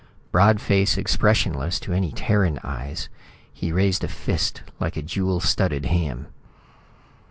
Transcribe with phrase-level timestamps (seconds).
[0.31, 3.07] Broad face expressionless to any Terran eyes,
[3.53, 6.25] he raised a fist like a jewel studded ham.